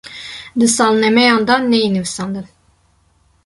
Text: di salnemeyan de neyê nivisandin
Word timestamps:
di 0.57 0.67
salnemeyan 0.75 1.41
de 1.47 1.55
neyê 1.71 1.87
nivisandin 1.91 2.47